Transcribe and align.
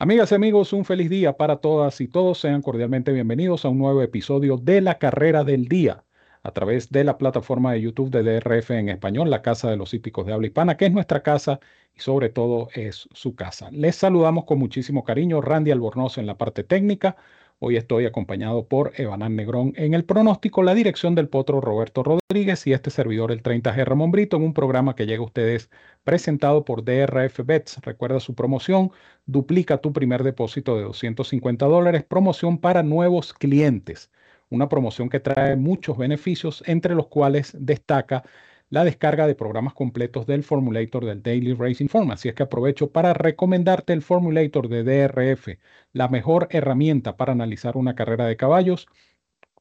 Amigas 0.00 0.30
y 0.30 0.36
amigos, 0.36 0.72
un 0.72 0.84
feliz 0.84 1.10
día 1.10 1.36
para 1.36 1.56
todas 1.56 2.00
y 2.00 2.06
todos. 2.06 2.38
Sean 2.38 2.62
cordialmente 2.62 3.10
bienvenidos 3.10 3.64
a 3.64 3.68
un 3.68 3.78
nuevo 3.78 4.00
episodio 4.00 4.56
de 4.56 4.80
La 4.80 4.96
Carrera 4.96 5.42
del 5.42 5.66
Día 5.66 6.04
a 6.44 6.52
través 6.52 6.90
de 6.90 7.02
la 7.02 7.18
plataforma 7.18 7.72
de 7.72 7.80
YouTube 7.80 8.10
de 8.10 8.22
DRF 8.22 8.70
en 8.70 8.90
español, 8.90 9.28
la 9.28 9.42
Casa 9.42 9.68
de 9.68 9.76
los 9.76 9.92
Hípicos 9.94 10.24
de 10.24 10.34
Habla 10.34 10.46
Hispana, 10.46 10.76
que 10.76 10.86
es 10.86 10.92
nuestra 10.92 11.24
casa 11.24 11.58
y 11.96 12.00
sobre 12.00 12.28
todo 12.28 12.68
es 12.74 13.08
su 13.12 13.34
casa. 13.34 13.70
Les 13.72 13.96
saludamos 13.96 14.44
con 14.44 14.60
muchísimo 14.60 15.02
cariño, 15.02 15.40
Randy 15.40 15.72
Albornoz 15.72 16.16
en 16.18 16.26
la 16.26 16.38
parte 16.38 16.62
técnica. 16.62 17.16
Hoy 17.60 17.76
estoy 17.76 18.06
acompañado 18.06 18.68
por 18.68 18.92
Evanán 18.96 19.34
Negrón 19.34 19.72
en 19.74 19.92
el 19.92 20.04
pronóstico, 20.04 20.62
la 20.62 20.74
dirección 20.74 21.16
del 21.16 21.28
potro 21.28 21.60
Roberto 21.60 22.04
Rodríguez 22.04 22.64
y 22.68 22.72
este 22.72 22.90
servidor 22.90 23.32
el 23.32 23.42
30G 23.42 23.84
Ramón 23.84 24.12
Brito 24.12 24.36
en 24.36 24.44
un 24.44 24.54
programa 24.54 24.94
que 24.94 25.06
llega 25.06 25.22
a 25.22 25.26
ustedes 25.26 25.68
presentado 26.04 26.64
por 26.64 26.84
DRF 26.84 27.40
Bets. 27.44 27.80
Recuerda 27.82 28.20
su 28.20 28.36
promoción, 28.36 28.92
duplica 29.26 29.78
tu 29.78 29.92
primer 29.92 30.22
depósito 30.22 30.76
de 30.76 30.84
250 30.84 31.66
dólares, 31.66 32.04
promoción 32.04 32.58
para 32.58 32.84
nuevos 32.84 33.34
clientes. 33.34 34.08
Una 34.50 34.68
promoción 34.68 35.08
que 35.08 35.18
trae 35.18 35.56
muchos 35.56 35.98
beneficios, 35.98 36.62
entre 36.64 36.94
los 36.94 37.08
cuales 37.08 37.56
destaca 37.58 38.22
la 38.70 38.84
descarga 38.84 39.26
de 39.26 39.34
programas 39.34 39.72
completos 39.72 40.26
del 40.26 40.44
Formulator 40.44 41.04
del 41.06 41.22
Daily 41.22 41.54
Racing 41.54 41.88
Form. 41.88 42.10
Así 42.10 42.28
es 42.28 42.34
que 42.34 42.42
aprovecho 42.42 42.90
para 42.90 43.14
recomendarte 43.14 43.92
el 43.92 44.02
Formulator 44.02 44.68
de 44.68 44.84
DRF, 44.84 45.58
la 45.92 46.08
mejor 46.08 46.48
herramienta 46.50 47.16
para 47.16 47.32
analizar 47.32 47.76
una 47.76 47.94
carrera 47.94 48.26
de 48.26 48.36
caballos, 48.36 48.86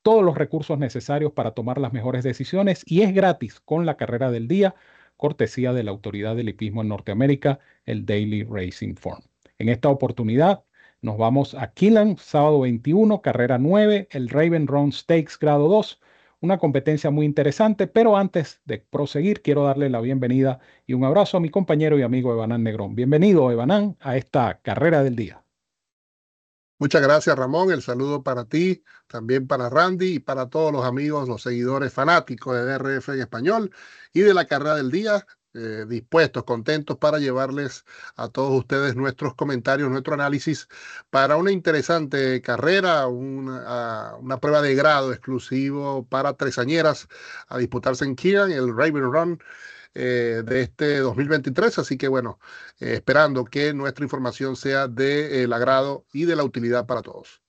todos 0.04 0.24
los 0.24 0.38
recursos 0.38 0.78
necesarios 0.78 1.32
para 1.32 1.52
tomar 1.52 1.80
las 1.80 1.94
mejores 1.94 2.24
decisiones 2.24 2.84
y 2.86 3.02
es 3.02 3.14
gratis 3.14 3.60
con 3.60 3.86
la 3.86 3.98
carrera 3.98 4.32
del 4.32 4.48
día, 4.48 4.76
cortesía 5.16 5.74
de 5.74 5.84
la 5.84 5.92
autoridad 5.92 6.36
del 6.36 6.50
hipismo 6.50 6.82
en 6.82 6.90
Norteamérica, 6.90 7.60
el 7.86 8.06
Daily 8.06 8.44
Racing 8.44 8.96
Form. 8.96 9.22
En 9.58 9.70
esta 9.70 9.90
oportunidad 9.90 10.64
nos 11.02 11.18
vamos 11.18 11.56
a 11.56 11.72
Killan, 11.72 12.18
sábado 12.18 12.62
21, 12.62 13.22
carrera 13.22 13.58
9, 13.58 14.08
el 14.12 14.30
Raven 14.30 14.68
Run 14.68 14.92
Stakes 14.92 15.38
grado 15.40 15.68
2 15.70 16.00
una 16.42 16.58
competencia 16.58 17.10
muy 17.10 17.26
interesante, 17.26 17.88
pero 17.88 18.18
antes 18.18 18.62
de 18.66 18.80
proseguir, 18.80 19.42
quiero 19.42 19.64
darle 19.64 19.90
la 19.90 20.02
bienvenida 20.02 20.60
y 20.86 20.94
un 20.94 21.04
abrazo 21.04 21.38
a 21.38 21.40
mi 21.40 21.50
compañero 21.50 21.98
y 21.98 22.04
amigo 22.04 22.32
Evanán 22.32 22.64
Negrón. 22.64 22.96
Bienvenido, 22.96 23.52
Evanán, 23.52 23.98
a 24.00 24.18
esta 24.18 24.60
carrera 24.62 25.04
del 25.04 25.16
día. 25.16 25.44
Muchas 26.80 27.02
gracias, 27.02 27.36
Ramón. 27.36 27.72
El 27.72 27.82
saludo 27.82 28.22
para 28.22 28.46
ti, 28.46 28.84
también 29.08 29.48
para 29.48 29.68
Randy 29.68 30.16
y 30.16 30.20
para 30.20 30.48
todos 30.48 30.72
los 30.72 30.86
amigos, 30.86 31.28
los 31.28 31.42
seguidores 31.42 31.92
fanáticos 31.92 32.56
de 32.56 32.66
DRF 32.66 33.10
en 33.10 33.22
español 33.22 33.72
y 34.14 34.22
de 34.22 34.34
la 34.36 34.46
carrera 34.46 34.76
del 34.76 34.92
día. 34.92 35.26
Eh, 35.54 35.86
dispuestos, 35.88 36.44
contentos 36.44 36.98
para 36.98 37.20
llevarles 37.20 37.86
a 38.16 38.28
todos 38.28 38.52
ustedes 38.60 38.96
nuestros 38.96 39.34
comentarios, 39.34 39.90
nuestro 39.90 40.14
análisis 40.14 40.68
para 41.10 41.38
una 41.38 41.52
interesante 41.52 42.42
carrera, 42.42 43.08
una, 43.08 44.38
prueba 44.40 44.62
de 44.62 44.76
grado 44.76 45.12
exclusivo 45.14 46.06
para 46.06 46.34
tresañeras 46.34 47.08
a 47.48 47.58
disputarse 47.58 48.06
en 48.06 48.16
Kieran, 48.16 48.52
el 48.52 48.76
Raven 48.76 49.12
Run. 49.12 49.40
Eh, 50.00 50.44
de 50.46 50.62
este 50.62 51.00
2023. 51.00 51.80
Así 51.80 51.98
que 51.98 52.08
bueno, 52.08 52.40
eh, 52.80 52.94
esperando 52.94 53.46
que 53.46 53.74
nuestra 53.74 54.06
información 54.06 54.56
sea 54.56 54.88
del 54.88 55.52
agrado 55.52 56.06
y 56.14 56.26
de 56.26 56.36
la 56.36 56.44
utilidad 56.44 56.86
para 56.86 57.02
todos. 57.02 57.42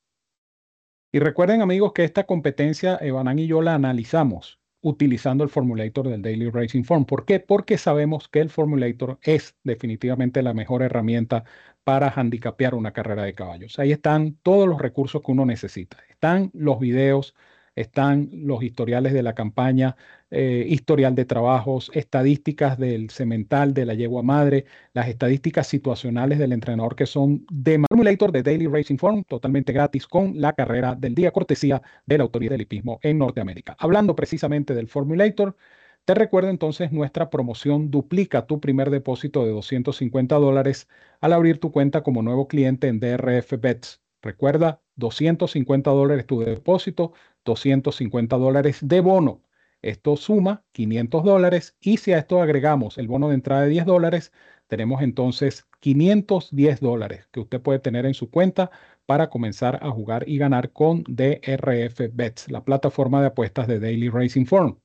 Y 1.13 1.19
recuerden 1.19 1.61
amigos 1.61 1.93
que 1.93 2.05
esta 2.05 2.25
competencia, 2.25 2.97
Evanán 3.03 3.39
y 3.39 3.49
yo 3.49 3.61
la 3.61 3.75
analizamos 3.75 4.58
utilizando 4.81 5.45
el 5.45 5.51
formulator 5.51 6.09
del 6.09 6.23
Daily 6.23 6.51
Racing 6.51 6.85
Form. 6.85 7.05
¿Por 7.05 7.25
qué? 7.25 7.41
Porque 7.41 7.79
sabemos 7.79 8.29
que 8.29 8.41
el 8.41 8.51
formulator 8.51 9.19
es 9.23 9.57
definitivamente 9.65 10.43
la 10.43 10.55
mejor 10.55 10.83
herramienta 10.83 11.45
para 11.85 12.11
handicapear 12.11 12.75
una 12.75 12.93
carrera 12.93 13.25
de 13.25 13.35
caballos. 13.35 13.79
Ahí 13.79 13.93
están 13.93 14.35
todos 14.43 14.69
los 14.69 14.81
recursos 14.81 15.23
que 15.23 15.33
uno 15.33 15.47
necesita. 15.47 15.99
Están 16.11 16.51
los 16.55 16.79
videos, 16.79 17.35
están 17.81 18.29
los 18.33 18.63
historiales 18.63 19.13
de 19.13 19.23
la 19.23 19.35
campaña, 19.35 19.97
eh, 20.31 20.67
historial 20.69 21.15
de 21.15 21.25
trabajos, 21.25 21.91
estadísticas 21.95 22.79
del 22.79 23.11
cemental, 23.11 23.75
de 23.75 23.87
la 23.87 23.95
yegua 23.95 24.23
madre, 24.23 24.67
las 24.93 25.09
estadísticas 25.09 25.67
situacionales 25.67 26.39
del 26.39 26.53
entrenador 26.53 26.97
que 26.97 27.07
son 27.07 27.47
de 27.51 27.83
Formulator 27.89 28.33
de 28.33 28.43
Daily 28.43 28.67
Racing 28.67 28.99
Form, 28.99 29.25
totalmente 29.25 29.73
gratis 29.73 30.07
con 30.07 30.41
la 30.41 30.53
carrera 30.53 30.95
del 30.95 31.15
día, 31.15 31.31
cortesía 31.31 31.81
de 32.07 32.19
la 32.19 32.25
autoridad 32.25 32.53
del 32.53 32.63
hipismo 32.63 32.99
en 33.03 33.19
Norteamérica. 33.19 33.77
Hablando 33.79 34.15
precisamente 34.15 34.75
del 34.75 34.89
Formulator, 34.89 35.57
te 36.09 36.15
recuerdo 36.15 36.49
entonces 36.49 36.91
nuestra 36.91 37.29
promoción 37.29 37.91
duplica 37.91 38.47
tu 38.47 38.61
primer 38.61 38.89
depósito 38.91 39.45
de 39.45 39.51
250 39.51 40.37
dólares 40.37 40.89
al 41.21 41.35
abrir 41.35 41.61
tu 41.61 41.71
cuenta 41.71 42.03
como 42.03 42.23
nuevo 42.23 42.49
cliente 42.49 42.89
en 42.89 42.99
DRF 42.99 43.61
Bets. 43.61 44.01
Recuerda, 44.23 44.81
250 44.97 45.91
dólares 45.91 46.27
tu 46.27 46.41
depósito, 46.41 47.13
250 47.49 48.37
dólares 48.37 48.79
de 48.83 49.01
bono. 49.01 49.43
Esto 49.83 50.17
suma 50.17 50.65
500 50.73 51.25
dólares 51.25 51.77
y 51.81 51.97
si 51.97 52.13
a 52.13 52.19
esto 52.19 52.43
agregamos 52.43 52.99
el 52.99 53.09
bono 53.09 53.29
de 53.29 53.35
entrada 53.37 53.63
de 53.63 53.69
10 53.71 53.87
dólares, 53.87 54.33
tenemos 54.67 55.03
entonces 55.03 55.67
510 55.81 56.81
dólares 56.81 57.29
que 57.33 57.41
usted 57.41 57.61
puede 57.63 57.79
tener 57.79 58.05
en 58.07 58.15
su 58.15 58.31
cuenta 58.31 58.71
para 59.07 59.31
comenzar 59.31 59.79
a 59.83 59.91
jugar 59.91 60.29
y 60.29 60.37
ganar 60.39 60.73
con 60.73 61.05
DRF 61.09 62.11
Bets, 62.13 62.51
la 62.51 62.65
plataforma 62.65 63.21
de 63.23 63.29
apuestas 63.29 63.67
de 63.67 63.81
Daily 63.81 64.11
Racing 64.11 64.45
Form. 64.45 64.79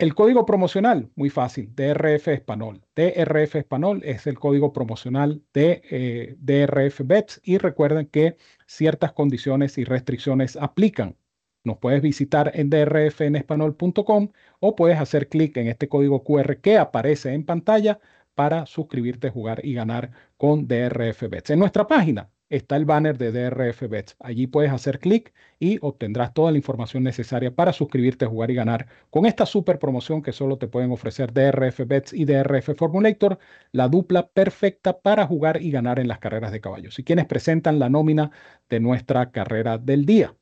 El 0.00 0.14
código 0.14 0.46
promocional, 0.46 1.10
muy 1.14 1.28
fácil, 1.28 1.74
DRF 1.76 2.28
Español. 2.28 2.80
DRF 2.96 3.56
Español 3.56 4.00
es 4.02 4.26
el 4.26 4.38
código 4.38 4.72
promocional 4.72 5.42
de 5.52 5.82
eh, 5.90 6.36
DRF 6.38 7.02
Bets 7.04 7.38
y 7.44 7.58
recuerden 7.58 8.06
que 8.06 8.38
ciertas 8.66 9.12
condiciones 9.12 9.76
y 9.76 9.84
restricciones 9.84 10.56
aplican. 10.56 11.18
Nos 11.64 11.76
puedes 11.76 12.00
visitar 12.00 12.50
en 12.54 12.70
drfenespanol.com 12.70 14.30
o 14.60 14.74
puedes 14.74 14.98
hacer 14.98 15.28
clic 15.28 15.58
en 15.58 15.68
este 15.68 15.86
código 15.90 16.24
QR 16.24 16.56
que 16.62 16.78
aparece 16.78 17.34
en 17.34 17.44
pantalla 17.44 18.00
para 18.34 18.64
suscribirte, 18.64 19.28
jugar 19.28 19.60
y 19.62 19.74
ganar 19.74 20.12
con 20.38 20.66
DRF 20.66 21.28
Bets. 21.28 21.50
En 21.50 21.58
nuestra 21.58 21.86
página 21.86 22.30
está 22.50 22.76
el 22.76 22.84
banner 22.84 23.16
de 23.16 23.32
DRF 23.32 23.88
Bets. 23.88 24.16
Allí 24.18 24.46
puedes 24.46 24.72
hacer 24.72 24.98
clic 24.98 25.32
y 25.58 25.78
obtendrás 25.80 26.34
toda 26.34 26.50
la 26.50 26.58
información 26.58 27.04
necesaria 27.04 27.54
para 27.54 27.72
suscribirte, 27.72 28.26
jugar 28.26 28.50
y 28.50 28.54
ganar 28.56 28.86
con 29.08 29.24
esta 29.24 29.46
super 29.46 29.78
promoción 29.78 30.20
que 30.22 30.32
solo 30.32 30.58
te 30.58 30.68
pueden 30.68 30.90
ofrecer 30.90 31.32
DRF 31.32 31.86
Bets 31.86 32.12
y 32.12 32.24
DRF 32.24 32.76
Formulator, 32.76 33.38
la 33.72 33.88
dupla 33.88 34.28
perfecta 34.28 35.00
para 35.00 35.26
jugar 35.26 35.62
y 35.62 35.70
ganar 35.70 35.98
en 36.00 36.08
las 36.08 36.18
carreras 36.18 36.52
de 36.52 36.60
caballos. 36.60 36.98
Y 36.98 37.04
quienes 37.04 37.26
presentan 37.26 37.78
la 37.78 37.88
nómina 37.88 38.32
de 38.68 38.80
nuestra 38.80 39.30
carrera 39.30 39.78
del 39.78 40.04
día. 40.04 40.34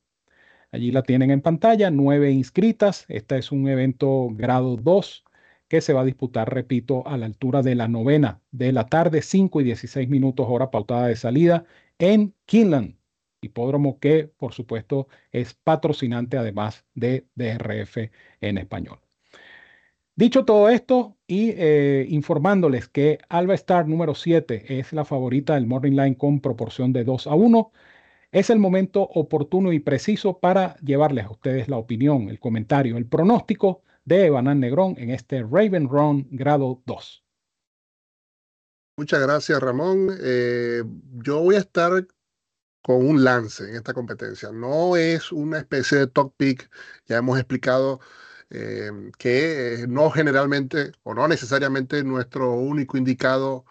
Allí 0.73 0.91
la 0.91 1.03
tienen 1.03 1.31
en 1.31 1.41
pantalla, 1.41 1.91
nueve 1.91 2.31
inscritas. 2.31 3.05
Este 3.09 3.39
es 3.39 3.53
un 3.53 3.69
evento 3.69 4.29
grado 4.33 4.77
2 4.77 5.25
que 5.69 5.81
se 5.81 5.93
va 5.93 6.01
a 6.03 6.05
disputar, 6.05 6.53
repito, 6.53 7.07
a 7.07 7.17
la 7.19 7.27
altura 7.27 7.63
de 7.63 7.75
la 7.75 7.89
novena 7.89 8.41
de 8.51 8.73
la 8.73 8.87
tarde, 8.87 9.23
5 9.23 9.61
y 9.61 9.65
16 9.65 10.09
minutos 10.09 10.47
hora 10.49 10.71
pautada 10.71 11.07
de 11.09 11.17
salida 11.17 11.65
en 11.99 12.35
Kinland, 12.47 12.97
hipódromo 13.41 13.99
que 14.01 14.29
por 14.37 14.55
supuesto 14.55 15.09
es 15.33 15.55
patrocinante 15.55 16.37
además 16.39 16.85
de 16.95 17.27
DRF 17.35 18.11
en 18.41 18.59
español. 18.59 19.01
Dicho 20.17 20.45
todo 20.45 20.69
esto 20.69 21.17
y 21.29 21.51
eh, 21.57 22.05
informándoles 22.09 22.89
que 22.89 23.19
Alba 23.29 23.55
Star 23.55 23.87
número 23.87 24.17
7 24.17 24.81
es 24.81 24.93
la 24.93 25.05
favorita 25.05 25.55
del 25.55 25.69
Morning 25.69 25.93
Line 25.93 26.17
con 26.17 26.41
proporción 26.41 26.93
de 26.93 27.05
2 27.05 27.29
a 27.29 27.35
1, 27.37 27.71
es 28.33 28.51
el 28.51 28.59
momento 28.59 29.03
oportuno 29.03 29.73
y 29.73 29.79
preciso 29.79 30.39
para 30.41 30.77
llevarles 30.79 31.27
a 31.27 31.31
ustedes 31.31 31.69
la 31.69 31.77
opinión, 31.79 32.29
el 32.31 32.41
comentario, 32.41 32.97
el 32.97 33.07
pronóstico 33.07 33.83
de 34.05 34.27
Evanán 34.27 34.61
Negrón 34.61 34.97
en 34.99 35.11
este 35.11 35.43
Raven 35.43 35.89
Run 35.89 36.27
grado 36.31 36.83
2. 36.87 37.25
Muchas 38.99 39.21
gracias, 39.21 39.61
Ramón. 39.61 40.09
Eh, 40.21 40.83
yo 41.23 41.39
voy 41.41 41.55
a 41.55 41.61
estar 41.61 42.05
con 42.83 43.07
un 43.07 43.23
lance 43.23 43.63
en 43.63 43.77
esta 43.77 43.95
competencia. 43.95 44.51
No 44.51 44.97
es 44.97 45.31
una 45.31 45.59
especie 45.59 45.99
de 45.99 46.07
top 46.09 46.35
pick. 46.37 46.69
Ya 47.07 47.19
hemos 47.19 47.39
explicado 47.39 48.01
eh, 48.51 48.91
que 49.19 49.87
no 49.89 50.11
generalmente 50.11 50.91
o 51.05 51.15
no 51.15 51.29
necesariamente 51.29 52.03
nuestro 52.03 52.55
único 52.55 52.99
indicado 52.99 53.67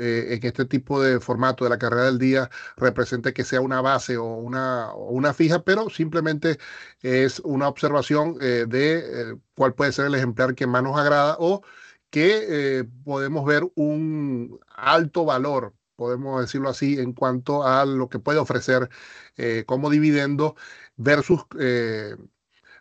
eh, 0.00 0.38
en 0.40 0.46
este 0.46 0.64
tipo 0.64 1.02
de 1.02 1.20
formato 1.20 1.64
de 1.64 1.70
la 1.70 1.78
carrera 1.78 2.04
del 2.04 2.18
día 2.18 2.50
represente 2.78 3.34
que 3.34 3.44
sea 3.44 3.60
una 3.60 3.82
base 3.82 4.16
o 4.16 4.24
una, 4.36 4.94
una 4.94 5.34
fija, 5.34 5.62
pero 5.62 5.90
simplemente 5.90 6.58
es 7.02 7.40
una 7.40 7.68
observación 7.68 8.38
de 8.38 9.38
cuál 9.54 9.74
puede 9.74 9.92
ser 9.92 10.06
el 10.06 10.14
ejemplar 10.14 10.54
que 10.54 10.66
más 10.66 10.82
nos 10.82 10.98
agrada 10.98 11.36
o 11.38 11.62
que 12.10 12.78
eh, 12.80 12.84
podemos 13.04 13.44
ver 13.44 13.64
un 13.74 14.60
alto 14.76 15.24
valor, 15.24 15.74
podemos 15.96 16.40
decirlo 16.40 16.68
así, 16.70 16.98
en 16.98 17.12
cuanto 17.12 17.64
a 17.66 17.84
lo 17.86 18.08
que 18.08 18.18
puede 18.18 18.38
ofrecer 18.38 18.88
eh, 19.36 19.64
como 19.66 19.90
dividendo 19.90 20.56
versus 20.96 21.42
eh, 21.58 22.16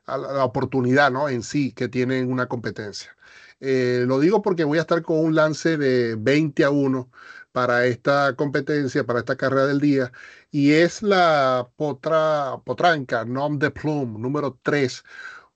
la 0.08 0.46
oportunidad 0.46 1.12
¿no? 1.12 1.30
en 1.30 1.44
sí 1.44 1.74
que 1.74 1.90
tiene 1.90 2.24
una 2.24 2.48
competencia. 2.48 3.16
lo 3.60 4.20
digo 4.20 4.42
porque 4.42 4.64
voy 4.64 4.78
a 4.78 4.82
estar 4.82 5.02
con 5.04 5.20
un 5.20 5.36
lance 5.36 5.78
de 5.78 6.16
20 6.16 6.64
a 6.64 6.70
1 6.70 7.10
para 7.52 7.86
esta 7.88 8.36
competencia, 8.36 9.04
para 9.06 9.20
esta 9.20 9.36
carrera 9.36 9.66
del 9.66 9.80
día, 9.82 10.12
y 10.52 10.74
es 10.74 11.02
la 11.02 11.68
potra, 11.76 12.62
potranca 12.64 13.26
Nom 13.26 13.58
de 13.60 13.72
Plume, 13.72 14.20
número 14.20 14.60
3, 14.62 15.04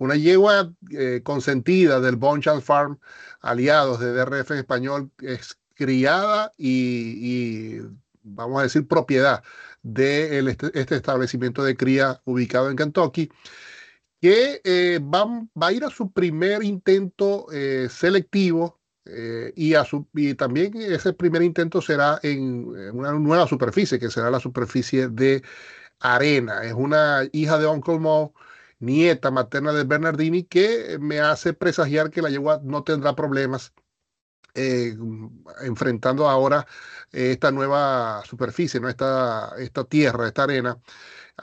una 0.02 0.16
yegua 0.16 0.74
eh, 0.90 1.22
consentida 1.24 2.00
del 2.00 2.16
Bonchan 2.16 2.64
Farm, 2.64 3.00
aliados 3.42 4.00
de 4.00 4.12
DRF 4.14 4.50
en 4.50 4.58
español, 4.58 5.12
es 5.22 5.60
criada 5.76 6.52
y, 6.58 7.82
vamos 8.24 8.60
a 8.60 8.64
decir, 8.64 8.88
propiedad 8.88 9.44
de 9.84 10.40
este, 10.40 10.72
este, 10.74 10.96
establecimiento 10.96 11.64
de 11.64 11.78
cría 11.78 12.20
ubicado 12.26 12.72
en 12.72 12.78
Kentucky 12.78 13.30
que 14.20 14.62
eh, 14.64 15.00
va, 15.00 15.28
a 15.68 15.72
ir 15.72 15.84
a 15.84 15.92
su 15.92 16.12
primer 16.12 16.64
intento 16.64 17.46
eh, 17.52 17.88
selectivo 17.90 18.80
y, 19.56 19.76
y 20.16 20.34
también 20.36 20.78
ese 20.78 21.14
primer 21.14 21.44
intento 21.44 21.82
será 21.82 22.20
en, 22.24 22.68
una 22.94 23.12
nueva 23.14 23.48
superficie, 23.48 24.00
que 24.00 24.10
será 24.10 24.32
la 24.32 24.40
superficie 24.40 25.10
de 25.10 25.44
arena. 26.00 26.64
Es 26.64 26.74
una 26.74 27.28
hija 27.34 27.60
de 27.60 27.68
Uncle 27.68 28.00
Mo, 28.00 28.34
nieta 28.82 29.32
materna 29.32 29.74
de 29.74 29.84
Bernardini, 29.86 30.44
que 30.44 30.98
me 31.00 31.20
hace 31.20 31.54
presagiar 31.54 32.12
que 32.12 32.22
la 32.22 32.30
yegua 32.30 32.62
no 32.64 32.84
tendrá 32.84 33.16
problemas 33.16 33.74
enfrentando 35.64 36.28
ahora 36.30 36.68
esta 37.12 37.52
nueva 37.52 38.22
superficie, 38.26 38.82
¿no? 38.82 38.90
esta, 38.90 39.54
esta 39.58 39.86
tierra, 39.86 40.28
esta 40.28 40.44
arena 40.44 40.78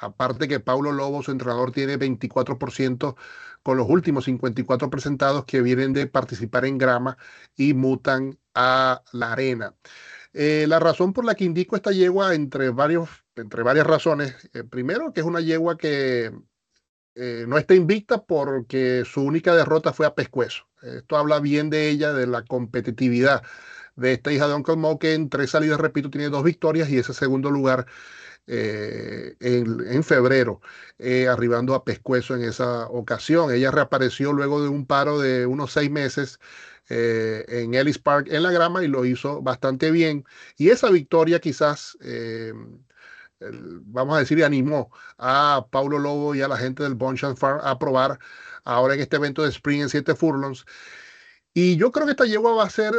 Aparte 0.00 0.49
que 0.49 0.61
Paulo 0.61 0.93
Lobo, 0.93 1.23
su 1.23 1.31
entrenador, 1.32 1.73
tiene 1.73 1.99
24% 1.99 3.17
con 3.62 3.76
los 3.76 3.88
últimos 3.88 4.25
54 4.25 4.91
presentados 4.91 5.44
que 5.44 5.62
vienen 5.62 5.93
de 5.93 6.06
participar 6.06 6.64
en 6.64 6.79
grama 6.79 7.19
y 7.56 7.75
mutan 7.75 8.38
a 8.55 9.02
la 9.12 9.32
arena. 9.32 9.75
Eh, 10.32 10.67
la 10.69 10.79
razón 10.79 11.12
por 11.12 11.25
la 11.25 11.34
que 11.34 11.44
indico 11.44 11.76
esta 11.76 11.91
yegua, 11.93 12.34
entre, 12.34 12.70
varios, 12.70 13.08
entre 13.37 13.62
varias 13.62 13.87
razones, 13.87 14.50
eh, 14.55 14.64
primero 14.64 15.12
que 15.12 15.20
es 15.20 15.26
una 15.26 15.41
yegua 15.41 15.76
que 15.76 16.32
eh, 17.20 17.47
no 17.49 17.59
está 17.59 17.75
invicta 17.75 18.23
porque 18.23 19.03
su 19.05 19.23
única 19.23 19.53
derrota 19.53 19.93
fue 19.93 20.06
a 20.06 20.15
Pescuezo. 20.15 20.69
Esto 20.82 21.17
habla 21.17 21.41
bien 21.41 21.69
de 21.69 21.88
ella, 21.88 22.12
de 22.12 22.29
la 22.29 22.44
competitividad 22.44 23.43
de 23.97 24.12
esta 24.12 24.32
hija 24.32 24.47
de 24.47 24.55
Uncle 24.55 24.76
Mo, 24.76 25.00
que 25.00 25.15
en 25.15 25.29
tres 25.29 25.50
salidas, 25.50 25.81
repito, 25.81 26.11
tiene 26.11 26.29
dos 26.29 26.44
victorias 26.44 26.88
y 26.91 26.99
ese 26.99 27.12
segundo 27.12 27.50
lugar 27.50 27.87
eh, 28.47 29.35
en, 29.41 30.05
febrero, 30.05 30.61
eh, 30.99 31.26
arribando 31.26 31.75
a 31.75 31.85
Pescuezo 31.85 32.37
en 32.37 32.44
esa 32.44 32.87
ocasión. 32.87 33.53
Ella 33.53 33.73
reapareció 33.73 34.32
luego 34.32 34.62
de 34.62 34.69
un 34.69 34.87
paro 34.87 35.19
de 35.19 35.44
unos 35.47 35.73
seis 35.73 35.91
meses 35.91 36.38
en 36.91 37.75
Ellis 37.75 37.99
Park 37.99 38.29
en 38.31 38.43
la 38.44 38.50
grama 38.53 38.82
y 38.82 38.88
lo 38.88 39.05
hizo 39.05 39.43
bastante 39.43 39.91
bien. 39.91 40.25
Y 40.56 40.70
esa 40.70 40.88
victoria 40.91 41.41
quizás, 41.41 41.99
vamos 43.40 44.17
a 44.17 44.20
decir, 44.20 44.43
animó 44.44 44.90
a 45.19 45.67
Paulo 45.70 45.99
Lobo 45.99 46.35
y 46.35 46.43
a 46.43 46.49
la 46.49 46.56
gente 46.56 46.82
del 46.82 46.94
Bonchan 46.94 47.37
Farm 47.37 47.61
a 47.62 47.79
probar 47.79 48.19
ahora 48.64 48.94
en 48.94 49.00
este 49.00 49.17
evento 49.17 49.43
de 49.43 49.50
Spring 49.50 49.82
en 49.82 49.88
7 49.88 50.14
furlongs. 50.14 50.64
Y 51.55 51.76
yo 51.76 51.90
creo 51.93 52.06
que 52.06 52.12
esta 52.12 52.26
yegua 52.26 52.52
va 52.55 52.64
a 52.64 52.70
ser 52.70 52.94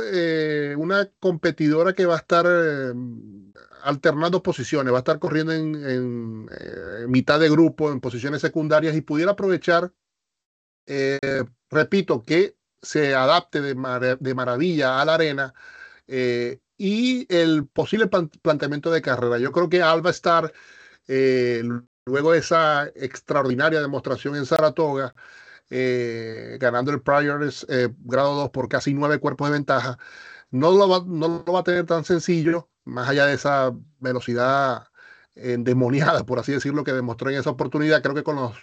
una 0.77 1.09
competidora 1.19 1.93
que 1.93 2.05
va 2.05 2.15
a 2.15 2.17
estar 2.19 2.45
alternando 3.83 4.43
posiciones, 4.43 4.93
va 4.93 4.97
a 4.97 4.99
estar 4.99 5.19
corriendo 5.19 5.53
en, 5.53 6.49
eh, 6.51 7.07
mitad 7.07 7.39
de 7.39 7.49
grupo, 7.49 7.91
en 7.91 7.99
posiciones 7.99 8.41
secundarias 8.41 8.95
y 8.95 9.01
pudiera 9.01 9.31
aprovechar, 9.31 9.93
eh, 10.85 11.19
repito, 11.69 12.23
que 12.23 12.57
se 12.81 13.15
adapte 13.15 13.61
de, 13.61 13.75
maravilla 13.75 15.01
a 15.01 15.05
la 15.05 15.15
arena 15.15 15.53
eh, 16.07 16.59
y 16.79 17.27
el 17.29 17.67
posible 17.67 18.07
planteamiento 18.07 18.89
de 18.89 19.01
carrera. 19.01 19.37
Yo 19.37 19.51
creo 19.51 19.69
que 19.69 19.83
Alba 19.83 20.09
estar, 20.09 20.51
luego 22.05 22.31
de 22.31 22.39
esa 22.39 22.87
extraordinaria 22.95 23.81
demostración 23.81 24.35
en 24.37 24.45
Saratoga, 24.45 25.13
ganando 25.69 26.91
el 26.91 27.01
Priors 27.01 27.67
grado 27.99 28.35
2 28.35 28.49
por 28.49 28.69
casi 28.69 28.93
nueve 28.93 29.19
cuerpos 29.19 29.49
de 29.49 29.53
ventaja, 29.53 29.99
no 30.51 30.71
no 30.71 31.43
lo 31.45 31.53
va 31.53 31.59
a 31.59 31.63
tener 31.63 31.85
tan 31.85 32.05
sencillo 32.05 32.69
más 32.85 33.09
allá 33.09 33.25
de 33.25 33.33
esa 33.33 33.71
velocidad 33.99 34.87
endemoniada, 35.35 36.25
por 36.25 36.39
así 36.39 36.51
decirlo, 36.51 36.83
que 36.83 36.93
demostró 36.93 37.29
en 37.29 37.37
esa 37.37 37.49
oportunidad, 37.49 38.01
creo 38.01 38.15
que 38.15 38.23
con 38.23 38.35
los 38.35 38.57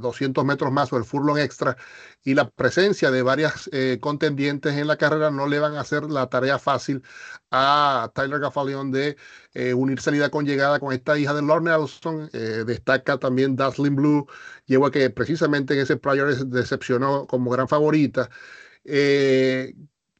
200 0.00 0.42
eh, 0.42 0.46
metros 0.46 0.72
más 0.72 0.92
o 0.92 0.96
el 0.96 1.04
furlong 1.04 1.38
extra 1.38 1.76
y 2.24 2.34
la 2.34 2.48
presencia 2.50 3.10
de 3.10 3.22
varias 3.22 3.68
eh, 3.72 3.98
contendientes 4.00 4.74
en 4.76 4.86
la 4.86 4.96
carrera 4.96 5.30
no 5.30 5.46
le 5.46 5.58
van 5.58 5.74
a 5.74 5.80
hacer 5.80 6.04
la 6.04 6.28
tarea 6.28 6.58
fácil 6.58 7.02
a 7.50 8.10
Tyler 8.14 8.40
Gaffalion 8.40 8.90
de 8.90 9.16
eh, 9.54 9.74
unir 9.74 10.00
salida 10.00 10.30
con 10.30 10.44
llegada 10.46 10.78
con 10.78 10.92
esta 10.92 11.18
hija 11.18 11.34
de 11.34 11.42
Lord 11.42 11.62
Nelson. 11.62 12.30
destaca 12.66 13.18
también 13.18 13.56
Dazzling 13.56 13.96
Blue, 13.96 14.26
lleva 14.66 14.90
que 14.90 15.10
precisamente 15.10 15.74
en 15.74 15.80
ese 15.80 15.96
prior 15.96 16.34
decepcionó 16.46 17.26
como 17.26 17.50
gran 17.50 17.68
favorita. 17.68 18.28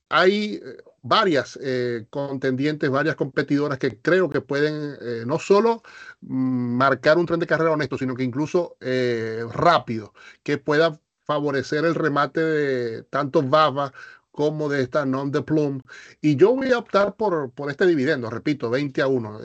hay 0.09 0.61
varias 1.03 1.59
eh, 1.63 2.07
contendientes, 2.11 2.91
varias 2.91 3.17
competidoras 3.17 3.79
que 3.79 3.99
creo 4.01 4.29
que 4.29 4.41
pueden 4.41 4.97
eh, 5.01 5.25
no 5.27 5.39
solo 5.39 5.83
mm, 6.21 6.77
marcar 6.77 7.19
un 7.19 7.27
tren 7.27 7.41
de 7.41 7.47
carrera 7.47 7.73
honesto, 7.73 7.99
sino 7.99 8.15
que 8.15 8.25
incluso 8.25 8.77
eh, 8.81 9.45
rápido, 9.53 10.13
que 10.43 10.59
pueda 10.59 11.01
favorecer 11.25 11.85
el 11.85 11.95
remate 11.95 12.41
de 12.41 13.03
tanto 13.05 13.43
Bava 13.43 13.93
como 14.31 14.69
de 14.69 14.83
esta 14.83 15.05
non 15.05 15.31
de 15.31 15.43
Plum. 15.43 15.81
Y 16.21 16.37
yo 16.37 16.55
voy 16.55 16.73
a 16.73 16.79
optar 16.79 17.17
por, 17.17 17.51
por 17.53 17.71
este 17.71 17.87
dividendo, 17.87 18.31
repito, 18.31 18.71
20 18.71 19.03
a 19.03 19.07
1. 19.09 19.41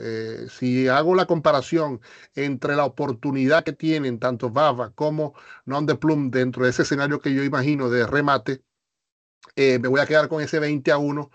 si 0.48 0.88
hago 0.88 1.14
la 1.14 1.26
comparación 1.26 2.00
entre 2.34 2.76
la 2.76 2.84
oportunidad 2.84 3.64
que 3.64 3.72
tienen 3.72 4.18
tanto 4.18 4.50
Bava 4.50 4.90
como 4.94 5.34
non 5.66 5.86
de 5.86 5.96
Plum 5.96 6.30
dentro 6.30 6.64
de 6.64 6.70
ese 6.70 6.82
escenario 6.82 7.20
que 7.20 7.34
yo 7.34 7.42
imagino 7.44 7.90
de 7.90 8.06
remate, 8.06 8.62
eh, 9.54 9.78
me 9.78 9.88
voy 9.88 10.00
a 10.00 10.06
quedar 10.06 10.28
con 10.28 10.42
ese 10.42 10.58
20 10.58 10.90
a 10.92 10.98
1, 10.98 11.30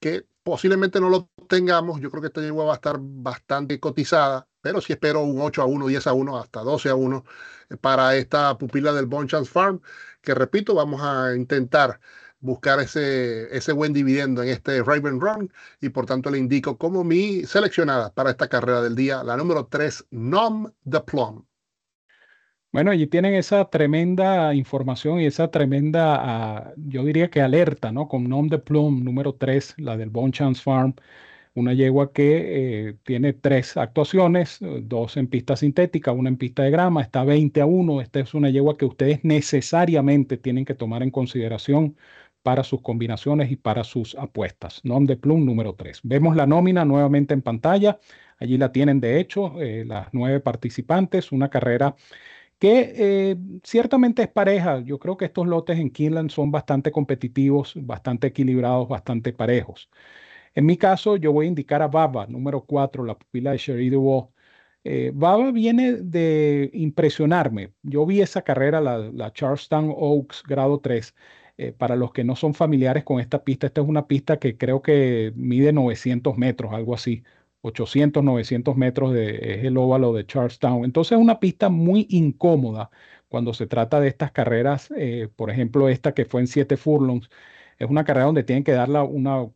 que 0.00 0.26
posiblemente 0.42 1.00
no 1.00 1.08
lo 1.10 1.30
tengamos. 1.48 2.00
Yo 2.00 2.10
creo 2.10 2.22
que 2.22 2.28
esta 2.28 2.40
yegua 2.40 2.64
va 2.64 2.72
a 2.72 2.76
estar 2.76 2.96
bastante 3.00 3.78
cotizada, 3.80 4.48
pero 4.60 4.80
sí 4.80 4.92
espero 4.92 5.22
un 5.22 5.40
8 5.40 5.62
a 5.62 5.66
1, 5.66 5.86
10 5.86 6.06
a 6.06 6.12
1, 6.12 6.38
hasta 6.38 6.60
12 6.60 6.88
a 6.90 6.94
1 6.94 7.24
eh, 7.70 7.76
para 7.76 8.16
esta 8.16 8.56
pupila 8.58 8.92
del 8.92 9.06
Bonchance 9.06 9.50
Farm, 9.50 9.80
que 10.22 10.34
repito, 10.34 10.74
vamos 10.74 11.00
a 11.02 11.34
intentar 11.34 12.00
buscar 12.40 12.80
ese, 12.80 13.54
ese 13.56 13.72
buen 13.72 13.92
dividendo 13.92 14.42
en 14.42 14.48
este 14.48 14.82
Raven 14.82 15.20
Run 15.20 15.52
y 15.80 15.90
por 15.90 16.06
tanto 16.06 16.30
le 16.30 16.38
indico 16.38 16.78
como 16.78 17.04
mi 17.04 17.44
seleccionada 17.44 18.12
para 18.14 18.30
esta 18.30 18.48
carrera 18.48 18.80
del 18.82 18.94
día, 18.96 19.22
la 19.24 19.36
número 19.36 19.66
3, 19.66 20.06
Nom 20.10 20.70
de 20.84 21.00
Plum. 21.02 21.44
Bueno, 22.72 22.92
allí 22.92 23.08
tienen 23.08 23.34
esa 23.34 23.68
tremenda 23.68 24.54
información 24.54 25.20
y 25.20 25.26
esa 25.26 25.50
tremenda, 25.50 26.16
ah, 26.68 26.72
yo 26.76 27.04
diría 27.04 27.28
que 27.28 27.40
alerta, 27.40 27.90
¿no? 27.90 28.06
Con 28.06 28.28
Nom 28.28 28.46
de 28.48 28.58
Plume 28.60 29.02
número 29.02 29.34
3, 29.34 29.74
la 29.78 29.96
del 29.96 30.10
Bonchance 30.10 30.62
Farm, 30.62 30.94
una 31.54 31.74
yegua 31.74 32.12
que 32.12 32.90
eh, 32.90 32.96
tiene 33.04 33.32
tres 33.32 33.76
actuaciones, 33.76 34.62
eh, 34.62 34.80
dos 34.84 35.16
en 35.16 35.26
pista 35.28 35.56
sintética, 35.56 36.12
una 36.12 36.28
en 36.28 36.36
pista 36.36 36.62
de 36.62 36.70
grama, 36.70 37.02
está 37.02 37.24
20 37.24 37.60
a 37.60 37.66
1. 37.66 38.00
Esta 38.02 38.20
es 38.20 38.34
una 38.34 38.50
yegua 38.50 38.76
que 38.76 38.84
ustedes 38.84 39.24
necesariamente 39.24 40.36
tienen 40.36 40.64
que 40.64 40.74
tomar 40.74 41.02
en 41.02 41.10
consideración 41.10 41.96
para 42.42 42.62
sus 42.64 42.82
combinaciones 42.82 43.50
y 43.50 43.56
para 43.56 43.82
sus 43.84 44.14
apuestas. 44.16 44.80
Nom 44.84 45.06
de 45.06 45.16
Plume 45.16 45.44
número 45.44 45.74
3. 45.74 46.00
Vemos 46.04 46.36
la 46.36 46.46
nómina 46.46 46.84
nuevamente 46.84 47.34
en 47.34 47.42
pantalla. 47.42 47.98
Allí 48.38 48.56
la 48.58 48.72
tienen, 48.72 49.00
de 49.00 49.20
hecho, 49.20 49.60
eh, 49.60 49.84
las 49.86 50.08
nueve 50.12 50.40
participantes, 50.40 51.32
una 51.32 51.50
carrera 51.50 51.96
que 52.60 52.92
eh, 53.32 53.36
ciertamente 53.64 54.22
es 54.22 54.28
pareja. 54.28 54.80
Yo 54.82 54.98
creo 55.00 55.16
que 55.16 55.26
estos 55.26 55.46
lotes 55.48 55.78
en 55.80 55.90
Kinland 55.90 56.30
son 56.30 56.52
bastante 56.52 56.92
competitivos, 56.92 57.74
bastante 57.76 58.28
equilibrados, 58.28 58.88
bastante 58.88 59.32
parejos. 59.32 59.90
En 60.54 60.66
mi 60.66 60.76
caso, 60.76 61.16
yo 61.16 61.32
voy 61.32 61.46
a 61.46 61.48
indicar 61.48 61.82
a 61.82 61.88
Baba, 61.88 62.26
número 62.26 62.64
4, 62.64 63.04
la 63.04 63.18
pupila 63.18 63.52
de 63.52 63.58
Sherry. 63.58 63.90
Eh, 64.84 65.12
Baba 65.14 65.50
viene 65.52 65.94
de 65.94 66.70
impresionarme. 66.74 67.72
Yo 67.82 68.06
vi 68.06 68.20
esa 68.22 68.42
carrera, 68.42 68.80
la, 68.80 69.32
Charlestown 69.32 69.92
Oaks 69.96 70.42
grado 70.46 70.80
3. 70.80 71.14
Eh, 71.58 71.72
para 71.72 71.96
los 71.96 72.12
que 72.12 72.24
no 72.24 72.36
son 72.36 72.54
familiares 72.54 73.04
con 73.04 73.20
esta 73.20 73.44
pista, 73.44 73.66
esta 73.66 73.82
es 73.82 73.86
una 73.88 74.06
pista 74.06 74.38
que 74.38 74.56
creo 74.56 74.80
que 74.82 75.32
mide 75.36 75.72
900 75.72 76.36
metros, 76.38 76.72
algo 76.72 76.94
así. 76.94 77.22
800, 77.62 78.22
900 78.24 78.76
metros 78.76 79.12
de, 79.12 79.54
es 79.54 79.64
el 79.64 79.76
óvalo 79.76 80.12
de 80.12 80.26
Charlestown. 80.26 80.84
Entonces 80.84 81.12
es 81.12 81.18
una 81.18 81.40
pista 81.40 81.68
muy 81.68 82.06
incómoda 82.10 82.90
cuando 83.28 83.54
se 83.54 83.66
trata 83.66 84.00
de 84.00 84.08
estas 84.08 84.32
carreras, 84.32 84.92
eh, 84.96 85.28
por 85.36 85.50
ejemplo, 85.50 85.88
esta 85.88 86.14
que 86.14 86.24
fue 86.24 86.40
en 86.40 86.46
7 86.48 86.76
furlongs, 86.76 87.30
es 87.78 87.88
una 87.88 88.04
carrera 88.04 88.26
donde 88.26 88.42
tienen 88.44 88.64
que 88.64 88.72
dar 88.72 88.90
una, 88.90 89.48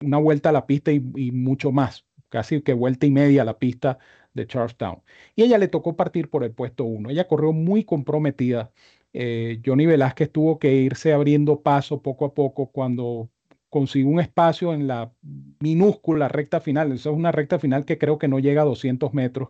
una 0.00 0.18
vuelta 0.18 0.50
a 0.50 0.52
la 0.52 0.66
pista 0.66 0.92
y, 0.92 1.00
mucho 1.32 1.72
más, 1.72 2.06
casi 2.28 2.62
que 2.62 2.72
vuelta 2.74 3.06
y 3.06 3.10
media 3.10 3.42
a 3.42 3.44
la 3.44 3.58
pista 3.58 3.98
de 4.34 4.46
Charlestown. 4.46 5.02
Y 5.36 5.42
ella 5.44 5.58
le 5.58 5.68
tocó 5.68 5.96
partir 5.96 6.30
por 6.30 6.44
el 6.44 6.52
puesto 6.52 6.84
1. 6.84 7.10
Ella 7.10 7.28
corrió 7.28 7.52
muy 7.52 7.84
comprometida. 7.84 8.72
Eh, 9.12 9.60
Johnny 9.64 9.86
Velázquez 9.86 10.30
tuvo 10.32 10.58
que 10.58 10.72
irse 10.74 11.12
abriendo 11.12 11.62
paso 11.62 12.02
poco 12.02 12.26
a 12.26 12.34
poco 12.34 12.70
cuando 12.70 13.30
consiguió 13.74 14.08
un 14.08 14.20
espacio 14.20 14.72
en 14.72 14.86
la 14.86 15.12
minúscula 15.60 16.28
recta 16.28 16.60
final. 16.60 16.92
Esa 16.92 17.10
es 17.10 17.16
una 17.16 17.32
recta 17.32 17.58
final 17.58 17.84
que 17.84 17.98
creo 17.98 18.18
que 18.18 18.28
no 18.28 18.38
llega 18.38 18.62
a 18.62 18.64
200 18.64 19.12
metros. 19.14 19.48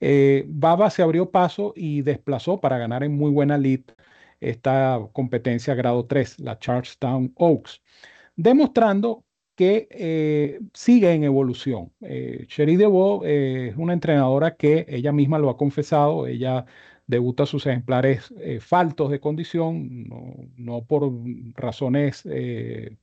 Eh, 0.00 0.44
Baba 0.48 0.90
se 0.90 1.02
abrió 1.02 1.30
paso 1.30 1.72
y 1.76 2.02
desplazó 2.02 2.60
para 2.60 2.78
ganar 2.78 3.04
en 3.04 3.16
muy 3.16 3.30
buena 3.30 3.56
lead 3.58 3.82
esta 4.40 5.00
competencia 5.12 5.74
grado 5.76 6.06
3, 6.06 6.40
la 6.40 6.58
Charlestown 6.58 7.32
Oaks, 7.36 7.82
demostrando 8.36 9.24
que 9.54 9.88
eh, 9.90 10.60
sigue 10.74 11.12
en 11.12 11.24
evolución. 11.24 11.92
Eh, 12.00 12.46
Cherie 12.48 12.76
DeVoe 12.78 13.28
eh, 13.28 13.68
es 13.70 13.76
una 13.76 13.92
entrenadora 13.94 14.56
que 14.56 14.86
ella 14.88 15.12
misma 15.12 15.38
lo 15.38 15.50
ha 15.50 15.56
confesado, 15.56 16.26
ella 16.26 16.66
debuta 17.06 17.46
sus 17.46 17.66
ejemplares 17.66 18.32
eh, 18.40 18.60
faltos 18.60 19.10
de 19.10 19.20
condición, 19.20 20.08
no, 20.56 20.84
por 20.84 21.12
razones 21.54 22.24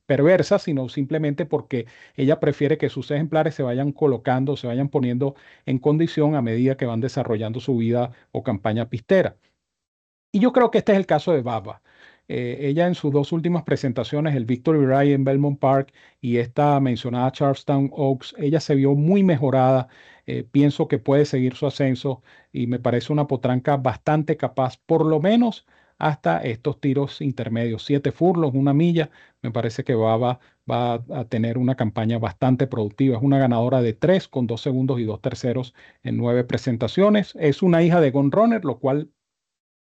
perversas, 0.06 0.62
sino 0.62 0.88
simplemente 0.88 1.46
porque 1.46 1.86
ella 2.16 2.40
prefiere 2.40 2.78
que 2.78 2.88
sus 2.88 3.10
ejemplares 3.10 3.54
se 3.54 3.62
vayan 3.62 3.92
colocando, 3.92 4.56
se 4.56 4.66
vayan 4.66 4.88
poniendo 4.88 5.34
en 5.66 5.78
condición 5.78 6.34
a 6.34 6.42
medida 6.42 6.76
que 6.76 6.86
van 6.86 7.00
desarrollando 7.00 7.60
su 7.60 7.76
vida 7.76 8.12
o 8.32 8.42
campaña 8.42 8.88
pistera. 8.88 9.36
Y 10.32 10.40
yo 10.40 10.52
creo 10.52 10.70
que 10.70 10.78
este 10.78 10.92
es 10.92 10.98
el 10.98 11.06
caso 11.06 11.32
de 11.32 11.42
Baba. 11.42 11.80
Eh, 12.28 12.58
ella 12.60 12.86
en 12.86 12.94
sus 12.94 13.12
dos 13.12 13.32
últimas 13.32 13.64
presentaciones, 13.64 14.34
el 14.34 14.46
Victory 14.46 14.86
Ride 14.86 15.12
en 15.12 15.24
Belmont 15.24 15.58
Park 15.58 15.92
y 16.20 16.38
esta 16.38 16.80
mencionada 16.80 17.30
Charlestown 17.32 17.90
Oaks, 17.92 18.34
ella 18.38 18.60
se 18.60 18.74
vio 18.74 18.94
muy 18.94 19.22
mejorada. 19.22 19.88
Eh, 20.26 20.42
pienso 20.44 20.88
que 20.88 20.98
puede 20.98 21.26
seguir 21.26 21.54
su 21.54 21.66
ascenso 21.66 22.22
y 22.52 22.66
me 22.66 22.78
parece 22.78 23.12
una 23.12 23.26
potranca 23.26 23.76
bastante 23.76 24.36
capaz, 24.36 24.78
por 24.86 25.04
lo 25.04 25.20
menos 25.20 25.66
hasta 25.98 26.38
estos 26.42 26.80
tiros 26.80 27.20
intermedios. 27.20 27.84
Siete 27.84 28.10
furlos, 28.12 28.54
una 28.54 28.72
milla. 28.74 29.10
Me 29.42 29.50
parece 29.50 29.84
que 29.84 29.94
Baba 29.94 30.40
va 30.70 30.94
a 30.94 31.24
tener 31.26 31.58
una 31.58 31.76
campaña 31.76 32.18
bastante 32.18 32.66
productiva. 32.66 33.16
Es 33.16 33.22
una 33.22 33.38
ganadora 33.38 33.80
de 33.82 33.92
tres 33.92 34.28
con 34.28 34.46
dos 34.46 34.60
segundos 34.62 34.98
y 35.00 35.04
dos 35.04 35.20
terceros 35.20 35.74
en 36.02 36.16
nueve 36.16 36.44
presentaciones. 36.44 37.34
Es 37.38 37.62
una 37.62 37.82
hija 37.82 38.00
de 38.00 38.10
Gon 38.10 38.32
Runner, 38.32 38.64
lo 38.64 38.78
cual 38.78 39.10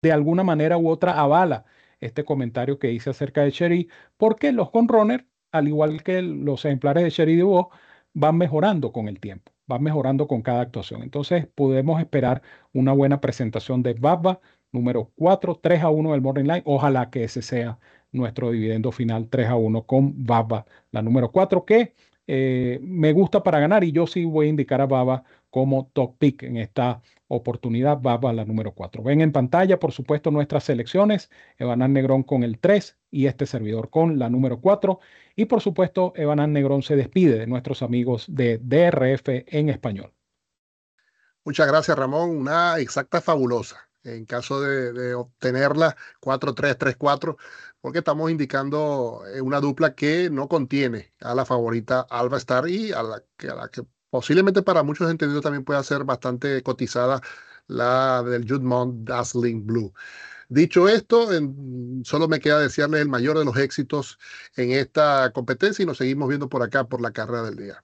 de 0.02 0.12
alguna 0.12 0.44
manera 0.44 0.78
u 0.78 0.90
otra 0.90 1.20
avala 1.20 1.66
este 2.00 2.24
comentario 2.26 2.80
que 2.80 2.92
hice 2.92 3.10
acerca 3.10 3.44
de 3.44 3.52
Sherry, 3.52 3.90
porque 4.18 4.52
los 4.52 4.72
Conrunner, 4.72 5.28
al 5.52 5.68
igual 5.68 6.04
que 6.04 6.22
los 6.22 6.66
ejemplares 6.66 7.04
de 7.04 7.10
Sherry 7.10 7.36
de 7.36 7.44
van 8.14 8.38
mejorando 8.38 8.92
con 8.92 9.08
el 9.08 9.20
tiempo, 9.20 9.52
van 9.68 9.84
mejorando 9.84 10.28
con 10.28 10.42
cada 10.42 10.62
actuación. 10.62 11.04
Entonces, 11.04 11.48
podemos 11.48 12.00
esperar 12.00 12.42
una 12.74 12.94
buena 12.94 13.22
presentación 13.22 13.84
de 13.84 13.94
Baba, 13.94 14.40
número 14.72 15.12
4, 15.16 15.60
3 15.62 15.84
a 15.84 15.90
1 15.90 16.12
del 16.12 16.22
Morning 16.22 16.44
Line. 16.44 16.64
Ojalá 16.66 17.10
que 17.10 17.24
ese 17.24 17.42
sea 17.42 17.80
nuestro 18.12 18.52
dividendo 18.52 18.92
final 18.92 19.30
3 19.30 19.50
a 19.50 19.56
1 19.56 19.86
con 19.86 20.26
Baba, 20.26 20.66
la 20.92 21.02
número 21.02 21.32
4, 21.32 21.66
que 21.66 21.94
eh, 22.28 22.80
me 22.82 23.12
gusta 23.14 23.44
para 23.44 23.60
ganar 23.60 23.84
y 23.84 23.92
yo 23.92 24.08
sí 24.08 24.26
voy 24.26 24.48
a 24.48 24.50
indicar 24.50 24.82
a 24.82 24.86
Baba 24.86 25.24
como 25.50 25.90
top 25.94 26.18
pick 26.18 26.44
en 26.44 26.58
esta 26.58 27.02
oportunidad. 27.28 28.00
Baba 28.02 28.34
la 28.34 28.46
número 28.46 28.74
4. 28.74 29.04
Ven 29.04 29.22
en 29.22 29.32
pantalla, 29.32 29.80
por 29.80 29.92
supuesto, 29.92 30.32
nuestras 30.32 30.64
selecciones. 30.64 31.30
Evanán 31.58 31.94
Negrón 31.94 32.24
con 32.24 32.44
el 32.44 32.60
3 32.60 32.98
y 33.12 33.28
este 33.28 33.46
servidor 33.46 33.90
con 33.90 34.20
la 34.20 34.30
número 34.30 34.60
4. 34.62 35.00
Y 35.36 35.46
por 35.46 35.62
supuesto, 35.62 36.14
Evanán 36.16 36.54
Negrón 36.54 36.82
se 36.82 36.96
despide 36.96 37.38
de 37.38 37.48
nuestros 37.48 37.82
amigos 37.82 38.26
de 38.30 38.60
DRF 38.60 39.28
en 39.48 39.70
español. 39.70 40.14
Muchas 41.46 41.68
gracias, 41.68 41.98
Ramón. 41.98 42.30
Una 42.30 42.80
exacta 42.80 43.20
fabulosa. 43.20 43.90
En 44.04 44.26
caso 44.26 44.60
de, 44.62 45.14
obtenerla, 45.16 45.96
4-3-3-4, 46.22 47.38
porque 47.82 48.00
estamos 48.00 48.30
indicando 48.32 49.24
eh, 49.34 49.42
una 49.42 49.62
dupla 49.62 49.96
que 49.96 50.30
no 50.30 50.48
contiene 50.48 51.14
a 51.22 51.34
la 51.36 51.46
favorita 51.46 52.02
Alba 52.10 52.38
Star 52.38 52.68
y 52.68 52.92
a 52.92 53.04
la 53.04 53.24
que, 53.38 53.50
a 53.50 53.56
la 53.56 53.70
que 53.70 53.84
posiblemente 54.10 54.62
para 54.62 54.84
muchos 54.84 55.10
entendidos 55.10 55.44
también 55.44 55.64
pueda 55.64 55.84
ser 55.84 56.04
bastante 56.04 56.62
cotizada 56.64 57.22
la 57.68 58.24
del 58.24 58.48
Judmont 58.48 59.06
Dazzling 59.08 59.66
Blue. 59.66 59.94
Dicho 60.50 60.88
esto, 60.90 61.30
solo 62.04 62.28
me 62.28 62.40
queda 62.40 62.60
desearles 62.60 63.02
el 63.02 63.10
mayor 63.10 63.40
de 63.40 63.46
los 63.46 63.58
éxitos 63.58 64.20
en 64.56 64.72
esta 64.72 65.32
competencia 65.34 65.84
y 65.84 65.86
nos 65.86 65.98
seguimos 65.98 66.28
viendo 66.30 66.50
por 66.50 66.62
acá 66.64 66.84
por 66.88 67.02
la 67.02 67.12
carrera 67.12 67.44
del 67.44 67.56
día. 67.56 67.84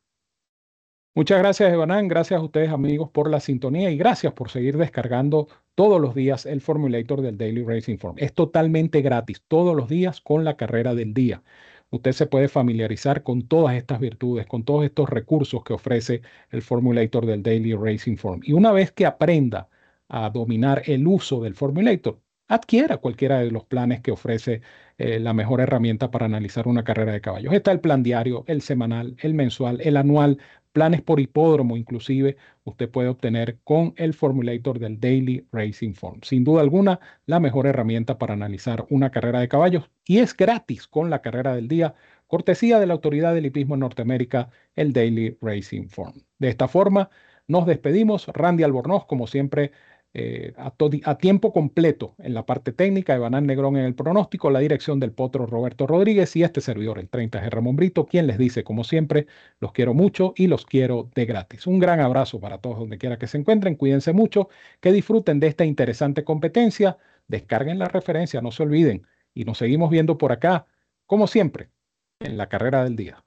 Muchas 1.19 1.39
gracias, 1.39 1.73
Evanán. 1.73 2.07
Gracias 2.07 2.39
a 2.39 2.41
ustedes, 2.41 2.69
amigos, 2.69 3.09
por 3.09 3.29
la 3.29 3.41
sintonía 3.41 3.91
y 3.91 3.97
gracias 3.97 4.31
por 4.31 4.49
seguir 4.49 4.77
descargando 4.77 5.49
todos 5.75 5.99
los 5.99 6.15
días 6.15 6.45
el 6.45 6.61
Formulator 6.61 7.21
del 7.21 7.37
Daily 7.37 7.61
Racing 7.61 7.97
Form. 7.97 8.15
Es 8.19 8.33
totalmente 8.33 9.01
gratis, 9.01 9.43
todos 9.49 9.75
los 9.75 9.89
días 9.89 10.21
con 10.21 10.45
la 10.45 10.55
carrera 10.55 10.95
del 10.95 11.13
día. 11.13 11.43
Usted 11.89 12.13
se 12.13 12.25
puede 12.25 12.47
familiarizar 12.47 13.21
con 13.21 13.41
todas 13.49 13.75
estas 13.75 13.99
virtudes, 13.99 14.45
con 14.47 14.63
todos 14.63 14.85
estos 14.85 15.09
recursos 15.09 15.61
que 15.65 15.73
ofrece 15.73 16.21
el 16.51 16.61
Formulator 16.61 17.25
del 17.25 17.43
Daily 17.43 17.73
Racing 17.73 18.15
Form. 18.15 18.39
Y 18.45 18.53
una 18.53 18.71
vez 18.71 18.93
que 18.93 19.05
aprenda 19.05 19.67
a 20.07 20.29
dominar 20.29 20.83
el 20.85 21.05
uso 21.05 21.41
del 21.41 21.53
Formulator, 21.53 22.17
adquiera 22.49 22.97
cualquiera 22.97 23.39
de 23.39 23.51
los 23.51 23.63
planes 23.63 24.01
que 24.01 24.11
ofrece 24.11 24.61
eh, 24.97 25.19
la 25.19 25.33
mejor 25.33 25.61
herramienta 25.61 26.11
para 26.11 26.25
analizar 26.25 26.67
una 26.67 26.83
carrera 26.83 27.13
de 27.13 27.21
caballos. 27.21 27.53
Está 27.53 27.71
el 27.71 27.79
plan 27.79 28.03
diario, 28.03 28.43
el 28.47 28.61
semanal, 28.61 29.15
el 29.21 29.33
mensual, 29.33 29.79
el 29.81 29.95
anual, 29.95 30.39
planes 30.71 31.01
por 31.01 31.19
hipódromo 31.19 31.77
inclusive, 31.77 32.37
usted 32.63 32.89
puede 32.89 33.07
obtener 33.07 33.59
con 33.63 33.93
el 33.97 34.13
formulator 34.13 34.79
del 34.79 34.99
Daily 34.99 35.47
Racing 35.51 35.93
Form. 35.93 36.19
Sin 36.23 36.43
duda 36.43 36.61
alguna, 36.61 36.99
la 37.25 37.39
mejor 37.39 37.67
herramienta 37.67 38.17
para 38.17 38.33
analizar 38.33 38.85
una 38.89 39.11
carrera 39.11 39.39
de 39.39 39.47
caballos 39.47 39.89
y 40.05 40.19
es 40.19 40.35
gratis 40.35 40.87
con 40.87 41.09
la 41.09 41.21
carrera 41.21 41.55
del 41.55 41.67
día, 41.67 41.95
cortesía 42.27 42.79
de 42.79 42.87
la 42.87 42.93
Autoridad 42.93 43.33
del 43.33 43.45
Hipismo 43.45 43.75
en 43.75 43.81
Norteamérica, 43.81 44.49
el 44.75 44.93
Daily 44.93 45.37
Racing 45.41 45.87
Form. 45.87 46.13
De 46.37 46.49
esta 46.49 46.67
forma, 46.67 47.09
nos 47.47 47.65
despedimos. 47.65 48.27
Randy 48.27 48.63
Albornoz, 48.63 49.05
como 49.05 49.25
siempre, 49.27 49.71
eh, 50.13 50.53
a, 50.57 51.17
tiempo 51.19 51.53
completo 51.53 52.15
en 52.17 52.33
la 52.33 52.45
parte 52.45 52.71
técnica, 52.71 53.13
de 53.13 53.19
Banán 53.19 53.45
Negrón 53.45 53.77
en 53.77 53.85
el 53.85 53.93
pronóstico, 53.93 54.49
la 54.49 54.59
dirección 54.59 54.99
del 54.99 55.11
potro 55.11 55.45
Roberto 55.45 55.85
Rodríguez 55.85 56.35
y 56.35 56.43
este 56.43 56.61
servidor, 56.61 56.97
el 56.97 57.09
30 57.09 57.43
G. 57.43 57.49
Ramón 57.49 57.75
Brito, 57.75 58.05
quien 58.07 58.25
les 58.25 58.39
dice, 58.39 58.63
como 58.63 58.83
siempre, 58.83 59.27
los 59.59 59.71
quiero 59.71 59.93
mucho 59.93 60.33
y 60.35 60.47
los 60.47 60.65
quiero 60.65 61.09
de 61.13 61.25
gratis. 61.25 61.67
Un 61.67 61.79
gran 61.79 61.99
abrazo 61.99 62.39
para 62.39 62.57
todos 62.57 62.79
donde 62.79 62.97
quiera 62.97 63.19
que 63.19 63.27
se 63.27 63.37
encuentren, 63.37 63.75
cuídense 63.75 64.13
mucho, 64.13 64.49
que 64.79 64.91
disfruten 64.91 65.39
de 65.39 65.47
esta 65.47 65.65
interesante 65.65 66.23
competencia, 66.23 66.97
descarguen 67.27 67.77
la 67.79 67.87
referencia, 67.87 68.41
no 68.41 68.51
se 68.51 68.63
olviden, 68.63 69.05
y 69.33 69.45
nos 69.45 69.59
seguimos 69.59 69.91
viendo 69.91 70.17
por 70.17 70.31
acá, 70.31 70.65
como 71.05 71.27
siempre, 71.27 71.69
en 72.19 72.37
la 72.37 72.49
carrera 72.49 72.83
del 72.83 72.95
día. 72.95 73.23